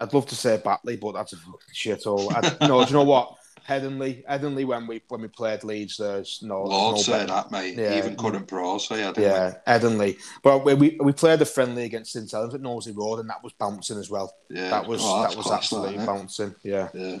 I'd 0.00 0.14
love 0.14 0.26
to 0.26 0.36
say 0.36 0.60
Batley, 0.62 0.96
but 0.96 1.12
that's 1.12 1.32
a 1.32 1.36
shit 1.72 2.06
all. 2.06 2.32
no, 2.60 2.84
do 2.84 2.88
you 2.88 2.94
know 2.94 3.04
what? 3.04 3.36
Headingley, 3.68 4.24
Headingley 4.26 4.64
when 4.64 4.86
we 4.86 5.02
when 5.08 5.22
we 5.22 5.28
played 5.28 5.62
Leeds, 5.62 5.96
there's 5.96 6.40
no. 6.42 6.64
Lord 6.64 6.96
no 6.96 7.02
say 7.02 7.26
that, 7.26 7.50
mate. 7.50 7.76
Yeah. 7.76 7.96
Even 7.96 8.16
couldn't 8.16 8.46
pro 8.46 8.78
say 8.78 8.96
Headingley. 8.96 9.22
Yeah, 9.22 9.54
Headingley. 9.66 10.18
But 10.42 10.64
we, 10.64 10.74
we 10.74 10.98
we 11.00 11.12
played 11.12 11.40
a 11.42 11.44
friendly 11.44 11.84
against 11.84 12.12
St 12.12 12.30
Helens 12.30 12.54
at 12.54 12.60
Knowsley 12.60 12.92
Road, 12.92 13.20
and 13.20 13.30
that 13.30 13.42
was 13.42 13.52
bouncing 13.52 13.98
as 13.98 14.10
well. 14.10 14.34
Yeah, 14.50 14.70
that 14.70 14.86
was 14.86 15.00
oh, 15.02 15.22
that 15.22 15.36
was 15.36 15.50
absolutely 15.50 15.98
that, 15.98 16.06
bouncing. 16.06 16.54
Yeah. 16.64 16.88
Yeah. 16.92 17.18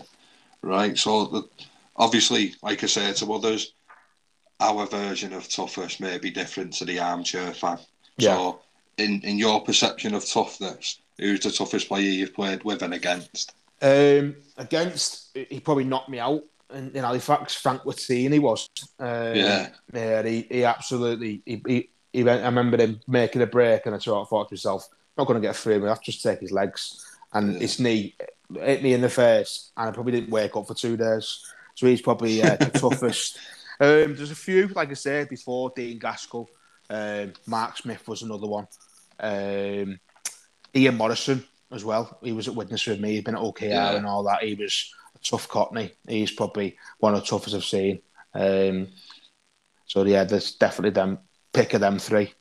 Right. 0.62 0.98
So 0.98 1.26
the, 1.26 1.48
obviously, 1.96 2.54
like 2.62 2.82
I 2.82 2.86
say 2.86 3.12
to 3.12 3.32
others, 3.32 3.74
our 4.60 4.86
version 4.86 5.32
of 5.32 5.48
toughest 5.48 6.00
may 6.00 6.18
be 6.18 6.30
different 6.30 6.72
to 6.74 6.84
the 6.84 6.98
armchair 6.98 7.52
fan. 7.52 7.78
Yeah. 8.16 8.36
So 8.36 8.60
in 8.98 9.20
in 9.22 9.38
your 9.38 9.62
perception 9.62 10.14
of 10.14 10.24
toughness, 10.24 11.00
Who's 11.18 11.40
the 11.40 11.50
toughest 11.50 11.88
player 11.88 12.02
you've 12.02 12.34
played 12.34 12.64
with 12.64 12.82
and 12.82 12.94
against? 12.94 13.54
Um, 13.80 14.36
against, 14.56 15.36
he 15.36 15.60
probably 15.60 15.84
knocked 15.84 16.08
me 16.08 16.18
out 16.18 16.42
in, 16.72 16.90
in 16.90 17.04
Halifax. 17.04 17.54
Frank 17.54 17.82
He 18.08 18.38
was. 18.38 18.68
Um, 18.98 19.34
yeah. 19.34 19.68
Yeah, 19.92 20.22
he, 20.22 20.46
he 20.50 20.64
absolutely. 20.64 21.42
He, 21.44 21.62
he, 21.66 21.88
he 22.12 22.24
went, 22.24 22.42
I 22.42 22.46
remember 22.46 22.76
him 22.76 23.00
making 23.06 23.42
a 23.42 23.46
break, 23.46 23.86
and 23.86 23.94
I 23.94 23.98
thought, 23.98 24.28
thought 24.28 24.48
to 24.48 24.54
myself, 24.54 24.88
not 25.16 25.26
going 25.26 25.40
to 25.40 25.46
get 25.46 25.54
through 25.54 25.74
him. 25.74 25.84
I 25.84 25.88
have 25.88 26.02
to 26.02 26.10
just 26.10 26.22
take 26.22 26.40
his 26.40 26.52
legs. 26.52 27.04
And 27.32 27.54
yeah. 27.54 27.60
his 27.60 27.78
knee 27.78 28.16
hit 28.52 28.82
me 28.82 28.94
in 28.94 29.00
the 29.00 29.08
face, 29.08 29.70
and 29.76 29.88
I 29.88 29.92
probably 29.92 30.12
didn't 30.12 30.30
wake 30.30 30.56
up 30.56 30.66
for 30.66 30.74
two 30.74 30.96
days. 30.96 31.44
So 31.74 31.86
he's 31.86 32.02
probably 32.02 32.42
uh, 32.42 32.56
the 32.56 32.66
toughest. 32.78 33.38
Um, 33.82 34.14
there's 34.14 34.30
a 34.30 34.36
few, 34.36 34.68
like 34.68 34.90
I 34.90 34.94
said 34.94 35.28
before, 35.28 35.72
Dean 35.74 35.98
Gaskell, 35.98 36.48
um, 36.88 37.32
Mark 37.46 37.76
Smith 37.76 38.06
was 38.06 38.22
another 38.22 38.46
one. 38.46 38.68
Um, 39.18 39.98
Ian 40.72 40.96
Morrison 40.96 41.44
as 41.72 41.84
well. 41.84 42.16
He 42.22 42.30
was 42.30 42.46
at 42.46 42.54
Widnes 42.54 42.86
with 42.86 43.00
me. 43.00 43.14
He'd 43.14 43.24
been 43.24 43.34
at 43.34 43.40
OKR 43.40 43.62
yeah. 43.62 43.96
and 43.96 44.06
all 44.06 44.22
that. 44.22 44.44
He 44.44 44.54
was 44.54 44.94
a 45.16 45.18
tough 45.18 45.48
Cockney. 45.48 45.90
He's 46.06 46.30
probably 46.30 46.76
one 47.00 47.14
of 47.14 47.22
the 47.22 47.26
toughest 47.26 47.56
I've 47.56 47.64
seen. 47.64 48.00
Um, 48.34 48.86
so 49.86 50.04
yeah, 50.04 50.22
there's 50.22 50.52
definitely 50.52 50.90
them 50.90 51.18
pick 51.52 51.74
of 51.74 51.80
them 51.80 51.98
three. 51.98 52.32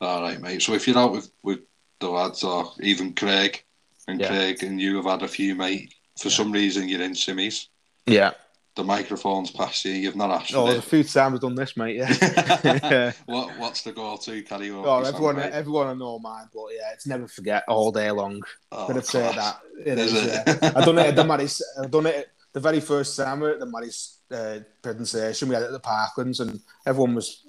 All 0.00 0.22
right, 0.22 0.40
mate. 0.40 0.60
So 0.60 0.74
if 0.74 0.88
you're 0.88 0.98
out 0.98 1.12
with, 1.12 1.30
with 1.44 1.60
the 2.00 2.08
lads 2.08 2.42
or 2.42 2.72
even 2.80 3.14
Craig 3.14 3.62
and 4.08 4.20
yeah. 4.20 4.26
Craig 4.26 4.64
and 4.64 4.80
you 4.80 4.96
have 4.96 5.04
had 5.04 5.22
a 5.22 5.28
few, 5.28 5.54
mate, 5.54 5.94
for 6.18 6.30
yeah. 6.30 6.34
some 6.34 6.50
reason 6.50 6.88
you're 6.88 7.02
in 7.02 7.12
Simmies. 7.12 7.68
Yeah 8.06 8.32
the 8.78 8.84
microphone's 8.84 9.50
past 9.50 9.84
you. 9.84 9.92
You've 9.92 10.14
not 10.14 10.30
asked. 10.30 10.54
Oh, 10.54 10.68
a 10.68 10.80
few 10.80 11.02
times 11.02 11.34
I've 11.34 11.40
done 11.40 11.56
this, 11.56 11.76
mate. 11.76 11.96
Yeah. 11.96 13.12
what 13.26 13.58
What's 13.58 13.82
the 13.82 13.90
go-to 13.90 14.40
karaoke? 14.44 14.86
Oh, 14.86 15.02
everyone, 15.02 15.34
song, 15.34 15.50
everyone 15.50 15.86
I 15.88 15.94
know 15.94 16.20
mine, 16.20 16.46
but 16.54 16.68
yeah, 16.70 16.92
it's 16.92 17.04
never 17.04 17.26
forget 17.26 17.64
all 17.66 17.90
day 17.90 18.12
long. 18.12 18.40
Oh, 18.70 18.86
have 18.86 19.04
said 19.04 19.34
that. 19.34 19.58
It 19.84 19.98
is. 19.98 20.14
is 20.14 20.26
it? 20.26 20.42
Yeah. 20.46 20.72
I 20.76 20.84
done 20.84 20.98
it 20.98 21.06
at 21.06 21.16
the 21.16 21.24
Maddie's. 21.24 21.60
I 21.82 21.88
done 21.88 22.06
it 22.06 22.28
the 22.52 22.60
very 22.60 22.78
first 22.78 23.16
time 23.16 23.42
at 23.42 23.58
the 23.58 23.66
Maddie's 23.66 24.20
uh, 24.30 24.60
presentation. 24.80 25.48
We 25.48 25.56
had 25.56 25.64
it 25.64 25.66
at 25.66 25.72
the 25.72 25.80
Parklands, 25.80 26.38
and 26.38 26.60
everyone 26.86 27.16
was 27.16 27.46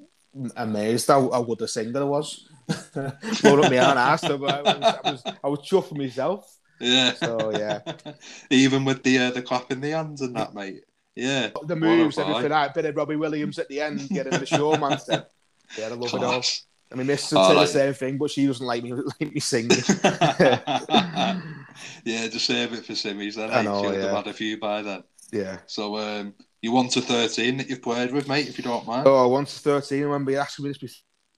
amazed 0.58 1.10
how, 1.10 1.30
how 1.30 1.44
good 1.44 1.62
a 1.62 1.68
singer 1.68 2.02
I 2.02 2.06
was. 2.06 2.50
Blowing 3.42 3.66
up 3.66 3.72
my 3.72 3.78
own 3.78 3.98
ass, 4.00 4.22
but 4.22 4.34
I 4.44 4.62
was, 4.62 4.84
I 4.84 5.12
was, 5.12 5.24
I 5.44 5.48
was 5.48 5.60
chuffing 5.60 5.98
myself. 5.98 6.58
Yeah. 6.80 7.14
So 7.14 7.52
yeah. 7.56 7.82
Even 8.50 8.84
with 8.84 9.04
the 9.04 9.20
uh, 9.20 9.32
the 9.32 9.44
clap 9.44 9.72
in 9.72 9.80
the 9.80 9.92
hands 9.92 10.22
and 10.22 10.36
that, 10.36 10.56
mate. 10.56 10.86
Yeah. 11.16 11.50
The 11.66 11.76
moves, 11.76 12.18
everything. 12.18 12.52
Right, 12.52 12.74
bit 12.74 12.86
of 12.86 12.96
Robbie 12.96 13.16
Williams 13.16 13.60
at 13.60 13.68
the 13.68 13.82
end, 13.82 14.08
getting 14.10 14.40
the 14.40 14.46
show, 14.46 14.78
man. 14.78 15.00
Yeah, 15.78 15.86
I 15.86 15.88
love 15.90 16.14
it 16.14 16.24
all. 16.24 16.44
I 16.92 16.96
mean, 16.96 17.08
Miss 17.08 17.32
oh, 17.34 17.48
say 17.48 17.56
like... 17.56 17.68
the 17.68 17.74
same 17.74 17.94
thing, 17.94 18.18
but 18.18 18.32
she 18.32 18.48
doesn't 18.48 18.66
like 18.66 18.84
me 18.84 18.94
like 19.22 19.34
me 19.34 19.40
singing. 19.40 19.70
yeah, 22.04 22.28
just 22.28 22.46
save 22.46 22.74
it 22.74 22.86
for 22.86 22.96
Simmy's 22.96 23.36
then. 23.36 23.52
I 23.52 23.62
know, 23.62 23.82
She'll 23.82 23.94
yeah. 23.94 24.02
have 24.08 24.16
had 24.18 24.28
a 24.28 24.34
few 24.34 24.60
by 24.60 24.82
then. 24.82 25.04
Yeah. 25.32 25.60
So 25.68 25.98
um, 25.98 26.34
you 26.62 26.72
want 26.72 26.92
to 26.92 27.02
13 27.02 27.58
that 27.58 27.70
you've 27.70 27.84
played 27.84 28.12
with, 28.12 28.28
mate, 28.28 28.48
if 28.48 28.58
you 28.58 28.64
don't 28.64 28.88
mind? 28.88 29.08
Oh, 29.08 29.24
I 29.24 29.28
want 29.28 29.48
to 29.50 29.60
13. 29.60 30.00
I 30.00 30.06
remember 30.06 30.32
you 30.32 30.38
asking 30.38 30.66
me 30.66 30.70
this. 30.72 30.80
Before. 30.80 30.96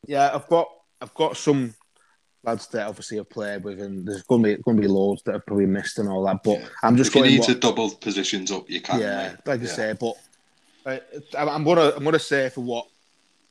Yeah, 0.07 0.31
I've 0.33 0.47
got 0.47 0.67
I've 1.01 1.13
got 1.13 1.35
some 1.35 1.73
lads 2.43 2.67
that 2.67 2.87
obviously 2.87 3.19
I've 3.19 3.29
played 3.29 3.63
with, 3.63 3.81
and 3.81 4.07
there's 4.07 4.23
going 4.23 4.43
to 4.43 4.55
be 4.55 4.61
going 4.63 4.77
to 4.77 4.81
be 4.81 4.87
loads 4.87 5.21
that 5.23 5.35
I've 5.35 5.45
probably 5.45 5.65
missed 5.65 5.99
and 5.99 6.09
all 6.09 6.23
that. 6.25 6.43
But 6.43 6.59
yeah. 6.59 6.67
I'm 6.83 6.97
just 6.97 7.09
if 7.09 7.13
going. 7.15 7.25
You 7.25 7.31
need 7.31 7.39
what, 7.39 7.49
to 7.49 7.55
double 7.55 7.91
positions 7.91 8.51
up. 8.51 8.69
You 8.69 8.81
can. 8.81 8.99
Yeah, 8.99 9.29
mate. 9.29 9.37
like 9.45 9.61
yeah. 9.61 9.67
I 9.67 9.71
say, 9.71 9.93
but 9.99 10.15
uh, 10.85 10.97
I'm 11.37 11.63
gonna 11.63 11.93
I'm 11.95 12.03
gonna 12.03 12.19
say 12.19 12.49
for 12.49 12.61
what 12.61 12.87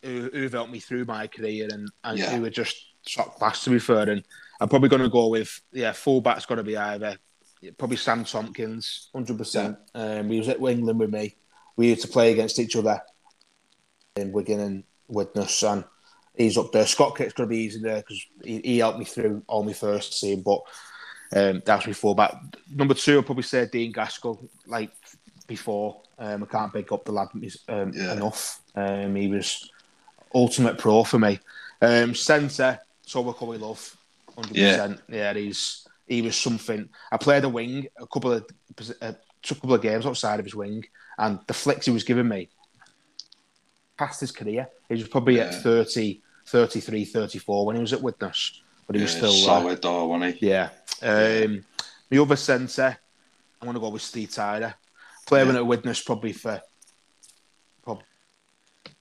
who, 0.03 0.31
who've 0.33 0.53
helped 0.53 0.73
me 0.73 0.81
through 0.81 1.05
my 1.05 1.27
career 1.27 1.69
and, 1.71 1.89
and 2.05 2.19
yeah. 2.19 2.35
who 2.35 2.43
were 2.43 2.51
just 2.51 2.77
top 3.07 3.37
class 3.37 3.65
to 3.65 3.71
be 3.71 3.79
fair. 3.79 4.09
And 4.09 4.25
I'm 4.61 4.69
probably 4.69 4.89
to 4.89 5.09
go 5.09 5.29
with 5.29 5.61
yeah, 5.73 5.93
fullback's 5.93 6.47
got 6.47 6.57
to 6.57 6.63
be 6.63 6.77
either 6.77 7.17
probably 7.77 7.97
Sam 7.97 8.25
Tomkins, 8.25 9.11
hundred 9.13 9.35
yeah. 9.35 9.39
percent. 9.39 9.79
Um, 9.95 10.31
he 10.31 10.39
was 10.39 10.49
at 10.49 10.61
England 10.61 10.99
with 10.99 11.11
me. 11.11 11.37
We 11.77 11.89
used 11.89 12.03
to 12.03 12.09
play 12.09 12.33
against 12.33 12.59
each 12.59 12.77
other 12.77 13.01
in 14.17 14.33
Wigan 14.33 14.61
and 14.61 14.85
Widnes, 15.09 15.63
and 15.63 15.85
he's 16.41 16.59
up 16.59 16.73
there. 16.73 16.87
Scott 16.87 17.17
Kitt's 17.17 17.35
going 17.35 17.49
to 17.49 17.55
be 17.55 17.63
easy 17.63 17.81
there 17.81 17.97
because 17.97 18.27
he, 18.43 18.61
he, 18.61 18.79
helped 18.79 18.99
me 18.99 19.05
through 19.05 19.43
all 19.47 19.63
my 19.63 19.73
first 19.73 20.21
team, 20.21 20.43
but 20.43 20.61
um, 21.35 21.63
that's 21.65 21.87
before. 21.87 22.15
But 22.15 22.37
number 22.75 22.95
two, 22.95 23.17
I'll 23.17 23.23
probably 23.23 23.43
say 23.43 23.67
Dean 23.67 23.93
Gaskell. 23.93 24.49
Like 24.67 24.91
before, 25.47 26.01
um, 26.19 26.43
I 26.43 26.47
can't 26.47 26.73
pick 26.73 26.93
up 26.93 27.05
the 27.05 27.13
lad 27.13 27.29
um, 27.69 27.93
yeah. 27.95 28.13
enough. 28.13 28.63
Um, 28.75 29.15
he 29.15 29.29
was 29.29 29.71
ultimate 30.35 30.79
pro 30.79 31.05
for 31.05 31.19
me. 31.19 31.39
Um, 31.83 32.15
centre, 32.15 32.81
Tobacco 33.07 33.29
we 33.29 33.35
call 33.35 33.49
we 33.49 33.59
love, 33.59 33.97
hundred 34.35 34.57
yeah. 34.57 34.71
percent. 34.73 35.01
Yeah, 35.09 35.35
he's 35.35 35.87
he 36.07 36.23
was 36.23 36.37
something. 36.37 36.89
I 37.13 37.17
played 37.17 37.45
a 37.45 37.49
wing 37.49 37.87
a 37.99 38.07
couple 38.07 38.33
of 38.33 38.47
a 39.01 39.17
couple 39.47 39.75
of 39.75 39.83
games 39.83 40.07
outside 40.07 40.41
of 40.41 40.47
his 40.47 40.55
wing, 40.55 40.85
and 41.19 41.39
the 41.47 41.55
flicks 41.55 41.87
he 41.87 41.93
was 41.93 42.05
giving 42.05 42.29
me 42.29 42.49
past 43.99 44.21
his 44.21 44.33
career. 44.33 44.69
He 44.89 44.95
was 44.95 45.09
probably 45.09 45.37
yeah. 45.37 45.45
at 45.45 45.63
30, 45.63 46.23
33, 46.51 47.05
34 47.05 47.67
when 47.67 47.77
he 47.77 47.83
was 47.83 47.93
at 47.93 48.03
Widnes, 48.03 48.63
but 48.87 48.97
he 48.97 49.01
yeah, 49.01 49.05
was 49.05 49.17
still 49.17 49.33
solid 49.33 49.81
though, 49.81 50.07
wasn't 50.07 50.37
he? 50.37 50.49
Yeah. 50.49 50.71
Um, 51.03 51.65
the 52.09 52.21
other 52.21 52.37
centre, 52.37 52.99
I'm 53.61 53.67
going 53.67 53.75
to 53.75 53.81
go 53.81 53.89
with 53.89 54.03
Steve 54.03 54.31
Tyrer. 54.31 54.75
Playing 55.27 55.49
yeah. 55.49 55.57
at 55.57 55.67
Widnes 55.67 56.01
probably 56.01 56.33
for 56.33 56.61
probably 57.83 58.05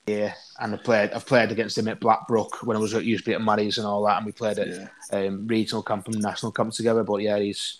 yeah, 0.05 0.33
and 0.59 0.75
I 0.75 0.77
played. 0.77 1.11
I've 1.11 1.25
played 1.25 1.51
against 1.51 1.77
him 1.77 1.87
at 1.87 1.99
Blackbrook 1.99 2.63
when 2.63 2.77
I 2.77 2.79
was 2.79 2.93
at 2.93 3.03
used 3.03 3.25
to 3.25 3.31
be 3.31 3.35
at 3.35 3.41
Marys 3.41 3.77
and 3.77 3.87
all 3.87 4.05
that, 4.05 4.17
and 4.17 4.25
we 4.25 4.31
played 4.31 4.59
at 4.59 4.67
yeah. 4.67 4.87
um, 5.11 5.47
regional 5.47 5.83
camp 5.83 6.07
and 6.07 6.21
national 6.21 6.51
camp 6.51 6.73
together. 6.73 7.03
But 7.03 7.17
yeah, 7.17 7.39
he's 7.39 7.79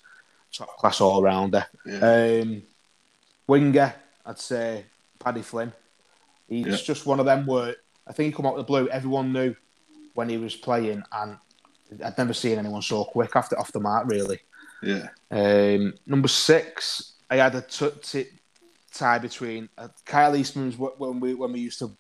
top 0.51 0.77
class 0.77 1.01
all 1.01 1.21
rounder. 1.21 1.65
Yeah. 1.85 2.41
Um, 2.41 2.63
winger, 3.45 3.93
I'd 4.25 4.39
say 4.39 4.85
Paddy 5.19 5.41
Flynn. 5.41 5.73
He's 6.47 6.65
yeah. 6.65 6.75
just 6.75 7.05
one 7.05 7.19
of 7.19 7.27
them 7.27 7.45
where 7.45 7.75
I 8.10 8.13
think 8.13 8.28
he 8.28 8.36
come 8.36 8.46
out 8.46 8.54
of 8.54 8.58
the 8.60 8.63
blue. 8.63 8.89
Everyone 8.89 9.32
knew 9.32 9.56
when 10.16 10.30
he 10.30 10.38
was 10.38 10.56
playing, 10.56 11.04
and 11.12 11.38
I'd 12.04 12.18
never 12.18 12.34
seen 12.34 12.58
anyone 12.58 12.82
so 12.82 13.06
quick 13.06 13.36
after 13.36 13.58
off 13.60 13.72
the 13.72 13.80
mark. 13.80 14.08
Really. 14.08 14.39
Yeah. 14.82 15.10
Um, 15.30 15.94
number 16.06 16.28
six, 16.28 17.13
I 17.30 17.38
had 17.38 17.56
a 17.56 17.62
t- 17.62 17.92
t- 18.01 18.28
tie 18.94 19.20
between 19.20 19.70
uh, 19.78 19.89
Kyle 20.06 20.34
Eastmond's 20.34 20.78
when 20.78 21.20
we 21.20 21.34
when 21.36 21.51
we 21.51 21.60
used 21.60 21.80
to 21.80 21.96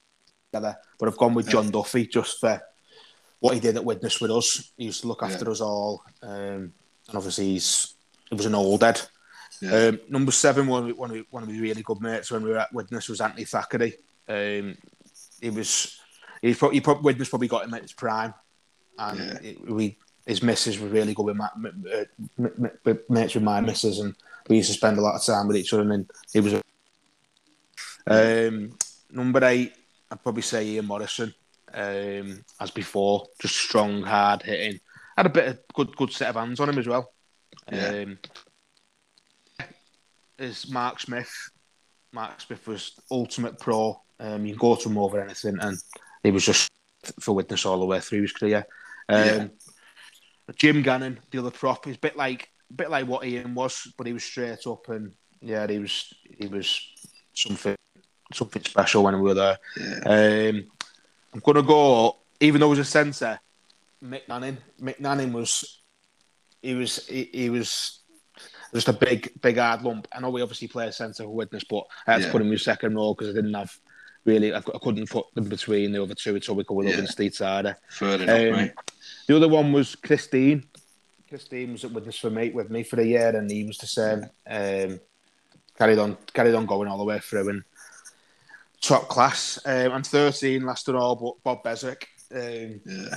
together, 0.51 0.77
but 0.97 1.07
I've 1.07 1.17
gone 1.17 1.33
with 1.33 1.49
John. 1.49 1.69
Duffy 1.69 2.07
just 2.07 2.39
for 2.39 2.61
what 3.39 3.53
he 3.53 3.59
did 3.59 3.75
at 3.77 3.85
Widnes 3.85 4.19
with 4.19 4.31
us. 4.31 4.71
He 4.77 4.85
used 4.85 5.01
to 5.01 5.07
look 5.07 5.23
after 5.23 5.45
yeah. 5.45 5.51
us 5.51 5.61
all, 5.61 6.03
um, 6.23 6.73
and 7.07 7.15
obviously 7.15 7.49
he's 7.49 7.93
he 8.29 8.35
was 8.35 8.45
an 8.45 8.55
old 8.55 8.81
head. 8.81 9.01
Yeah. 9.61 9.87
Um, 9.87 9.99
number 10.09 10.31
seven, 10.31 10.67
one 10.67 10.89
of, 10.89 10.97
one, 10.97 11.11
of, 11.11 11.25
one 11.31 11.43
of 11.43 11.49
my 11.49 11.59
really 11.59 11.81
good 11.81 11.99
mates 11.99 12.31
when 12.31 12.43
we 12.43 12.51
were 12.51 12.59
at 12.59 12.73
Widnes 12.73 13.09
was 13.09 13.19
Anthony 13.19 13.43
Thackeray. 13.43 13.93
Um, 14.27 14.77
he 15.41 15.49
was 15.49 15.98
he 16.41 16.53
probably, 16.53 16.77
he 16.77 16.81
probably 16.81 17.03
Widnes 17.03 17.29
probably 17.29 17.47
got 17.47 17.65
him 17.65 17.73
at 17.73 17.81
his 17.81 17.93
prime, 17.93 18.33
and 18.97 19.19
yeah. 19.19 19.49
it, 19.49 19.69
we 19.69 19.97
his 20.25 20.43
missus 20.43 20.79
was 20.79 20.91
really 20.91 21.13
good 21.13 21.25
with 21.25 21.35
my 21.35 21.49
uh, 21.91 22.93
mates 23.09 23.33
with 23.33 23.43
my 23.43 23.61
missus, 23.61 23.99
and 23.99 24.15
we 24.47 24.57
used 24.57 24.69
to 24.69 24.77
spend 24.77 24.97
a 24.97 25.01
lot 25.01 25.15
of 25.15 25.23
time 25.23 25.47
with 25.47 25.57
each 25.57 25.73
other. 25.73 25.91
And 25.91 26.09
he 26.31 26.39
was 26.39 26.53
um, 28.05 28.77
number 29.11 29.43
eight. 29.45 29.73
I'd 30.11 30.21
probably 30.21 30.41
say 30.41 30.65
Ian 30.65 30.85
Morrison, 30.85 31.33
um, 31.73 32.43
as 32.59 32.71
before, 32.71 33.27
just 33.39 33.55
strong, 33.55 34.03
hard 34.03 34.43
hitting. 34.43 34.79
Had 35.17 35.25
a 35.25 35.29
bit 35.29 35.47
of 35.47 35.59
good, 35.73 35.95
good 35.95 36.11
set 36.11 36.29
of 36.29 36.35
hands 36.35 36.59
on 36.59 36.69
him 36.69 36.79
as 36.79 36.87
well. 36.87 37.11
Yeah. 37.71 37.87
Um, 37.87 38.19
is 40.37 40.69
Mark 40.69 40.99
Smith. 40.99 41.31
Mark 42.11 42.39
Smith 42.41 42.67
was 42.67 42.99
ultimate 43.11 43.59
pro. 43.59 44.01
Um, 44.19 44.45
you 44.45 44.53
can 44.53 44.59
go 44.59 44.75
to 44.75 44.89
him 44.89 44.97
over 44.97 45.21
anything, 45.21 45.57
and 45.59 45.77
he 46.23 46.31
was 46.31 46.45
just 46.45 46.69
for 47.19 47.35
Widnes 47.35 47.65
all 47.65 47.79
the 47.79 47.85
way 47.85 47.99
through 47.99 48.21
his 48.21 48.33
career. 48.33 48.65
Um, 49.07 49.25
yeah. 49.25 49.47
Jim 50.55 50.81
Gannon, 50.81 51.19
the 51.31 51.39
other 51.39 51.51
prop, 51.51 51.87
is 51.87 51.95
a 51.95 51.99
bit 51.99 52.17
like 52.17 52.49
a 52.69 52.73
bit 52.73 52.89
like 52.89 53.07
what 53.07 53.25
Ian 53.25 53.55
was, 53.55 53.91
but 53.97 54.07
he 54.07 54.13
was 54.13 54.23
straight 54.23 54.65
up 54.67 54.89
and 54.89 55.13
yeah, 55.41 55.67
he 55.67 55.79
was 55.79 56.13
he 56.37 56.47
was 56.47 56.81
something 57.33 57.75
something 58.33 58.63
special 58.63 59.03
when 59.03 59.15
we 59.15 59.21
were 59.21 59.33
there. 59.33 59.57
Yeah. 59.77 60.49
Um, 60.49 60.63
I'm 61.33 61.39
gonna 61.41 61.63
go, 61.63 62.17
even 62.39 62.59
though 62.59 62.67
he 62.67 62.77
was 62.77 62.79
a 62.79 62.85
centre, 62.85 63.39
Mick 64.03 64.25
Nanyn. 64.27 64.57
Mick 64.81 64.99
Nanyn 64.99 65.31
was 65.31 65.81
he 66.61 66.73
was 66.73 67.05
he, 67.07 67.29
he 67.31 67.49
was 67.49 67.99
just 68.73 68.87
a 68.87 68.93
big 68.93 69.31
big 69.41 69.57
hard 69.57 69.81
lump. 69.83 70.07
I 70.13 70.19
know 70.19 70.29
we 70.29 70.41
obviously 70.41 70.67
play 70.67 70.87
a 70.87 70.91
centre 70.91 71.23
for 71.23 71.29
Widnes, 71.29 71.63
but 71.63 71.85
I 72.07 72.13
had 72.13 72.21
yeah. 72.21 72.27
to 72.27 72.31
put 72.31 72.41
him 72.41 72.51
in 72.51 72.57
second 72.57 72.95
row 72.95 73.13
because 73.13 73.29
I 73.29 73.33
didn't 73.33 73.53
have 73.53 73.75
really 74.25 74.53
I, 74.53 74.61
couldn't 74.61 75.09
put 75.09 75.25
them 75.33 75.49
between 75.49 75.91
the 75.91 76.01
other 76.01 76.15
two. 76.15 76.35
It's 76.35 76.49
all 76.49 76.55
we 76.55 76.63
could 76.63 76.85
yeah. 76.85 76.97
and 76.97 77.07
Steve 77.07 77.33
Sarder. 77.33 77.75
Fair 77.89 78.21
enough, 78.21 78.59
um, 78.59 78.71
The 79.27 79.35
other 79.35 79.47
one 79.47 79.71
was 79.71 79.95
Christine. 79.95 80.65
Christine 81.27 81.73
was 81.73 81.85
at 81.85 81.91
Widnes 81.91 82.17
for 82.17 82.29
me 82.29 82.49
with 82.49 82.69
me 82.69 82.83
for 82.83 82.99
a 82.99 83.05
year, 83.05 83.35
and 83.35 83.49
he 83.49 83.63
was 83.63 83.77
the 83.77 83.87
same. 83.87 84.23
Um, 84.49 84.99
carried 85.77 85.99
on 85.99 86.17
carried 86.33 86.55
on 86.55 86.65
going 86.65 86.89
all 86.89 86.97
the 86.97 87.03
way 87.03 87.19
through 87.19 87.49
and 87.49 87.63
top 88.81 89.07
class. 89.07 89.59
Um, 89.65 89.93
and 89.93 90.05
13 90.05 90.65
last 90.65 90.89
of 90.89 90.95
all, 90.95 91.15
but 91.15 91.43
Bob 91.43 91.63
Beswick. 91.63 92.07
Um, 92.33 92.81
yeah. 92.85 93.15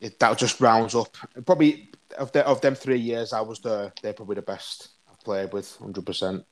It, 0.00 0.18
that 0.18 0.38
just 0.38 0.60
rounds 0.60 0.94
up. 0.94 1.14
Probably 1.44 1.90
of, 2.18 2.32
the, 2.32 2.46
of 2.46 2.60
them 2.60 2.74
three 2.74 2.98
years 2.98 3.32
I 3.32 3.40
was 3.40 3.60
there, 3.60 3.92
they're 4.02 4.12
probably 4.12 4.36
the 4.36 4.42
best 4.42 4.88
I've 5.10 5.20
played 5.20 5.52
with, 5.52 5.78
100%. 5.78 6.44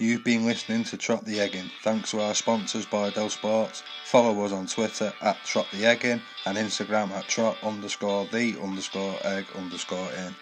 You've 0.00 0.24
been 0.24 0.46
listening 0.46 0.84
to 0.84 0.96
Trot 0.96 1.26
the 1.26 1.40
Egging. 1.40 1.70
Thanks 1.82 2.12
to 2.12 2.22
our 2.22 2.34
sponsors, 2.34 2.86
Del 2.86 3.28
Sports. 3.28 3.82
Follow 4.06 4.46
us 4.46 4.50
on 4.50 4.66
Twitter 4.66 5.12
at 5.20 5.44
Trot 5.44 5.66
the 5.72 5.84
Egging 5.84 6.22
and 6.46 6.56
Instagram 6.56 7.10
at 7.10 7.28
Trot 7.28 7.58
underscore 7.62 8.24
the 8.24 8.56
underscore 8.62 9.18
egg 9.24 9.44
underscore 9.54 10.10
in. 10.12 10.34